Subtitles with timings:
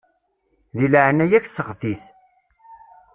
[0.77, 2.03] Di leɛnaya-k seɣti-t.